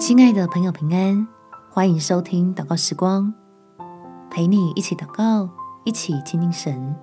[0.00, 1.28] 亲爱的朋友，平安！
[1.70, 3.34] 欢迎收听祷告时光，
[4.30, 5.46] 陪你一起祷告，
[5.84, 6.96] 一起亲近神。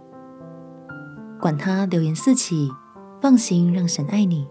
[1.40, 2.72] 管他流言四起，
[3.22, 4.48] 放心让神爱你。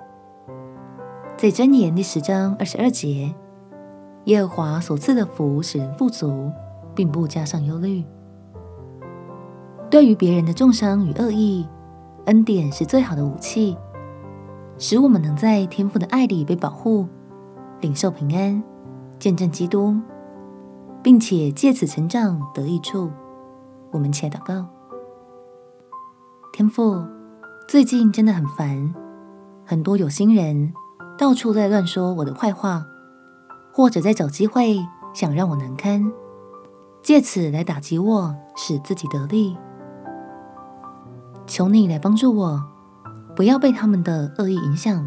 [1.36, 3.34] 在箴言第十章二十二节，
[4.26, 6.48] 耶和华所赐的福使人富足，
[6.94, 8.04] 并不加上忧虑。
[9.90, 11.66] 对于别人的重伤与恶意，
[12.26, 13.76] 恩典是最好的武器，
[14.78, 17.08] 使我们能在天父的爱里被保护。
[17.80, 18.62] 领受平安，
[19.18, 19.94] 见证基督，
[21.02, 23.10] 并且借此成长得益处。
[23.92, 24.66] 我们且祷告。
[26.52, 27.04] 天父，
[27.68, 28.94] 最近真的很烦，
[29.64, 30.72] 很多有心人
[31.18, 32.84] 到处在乱说我的坏话，
[33.72, 34.78] 或者在找机会
[35.12, 36.10] 想让我难堪，
[37.02, 39.56] 借此来打击我，使自己得利。
[41.46, 42.64] 求你来帮助我，
[43.36, 45.06] 不要被他们的恶意影响。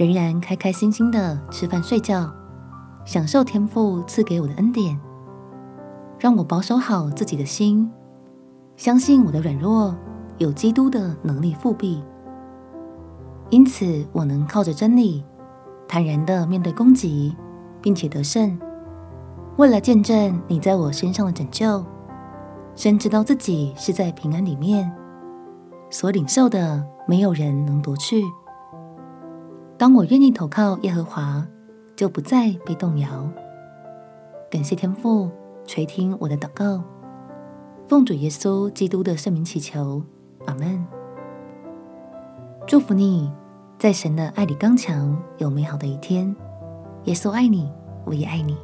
[0.00, 2.32] 仍然开开心心的吃饭睡觉，
[3.04, 4.98] 享受天父赐给我的恩典，
[6.18, 7.86] 让我保守好自己的心，
[8.78, 9.94] 相信我的软弱
[10.38, 12.02] 有基督的能力复辟，
[13.50, 15.22] 因此我能靠着真理
[15.86, 17.36] 坦然的面对攻击，
[17.82, 18.58] 并且得胜。
[19.58, 21.84] 为了见证你在我身上的拯救，
[22.74, 24.90] 深知道自己是在平安里面，
[25.90, 28.24] 所领受的没有人能夺去。
[29.80, 31.42] 当我愿意投靠耶和华，
[31.96, 33.26] 就不再被动摇。
[34.50, 35.30] 感谢天父
[35.64, 36.84] 垂听我的祷告，
[37.88, 40.02] 奉主耶稣基督的圣名祈求，
[40.44, 40.86] 阿门。
[42.66, 43.32] 祝福你，
[43.78, 46.36] 在神的爱里刚强，有美好的一天。
[47.04, 47.72] 耶稣爱你，
[48.04, 48.58] 我也爱你。